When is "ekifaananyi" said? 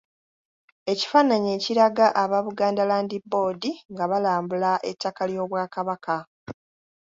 0.91-1.49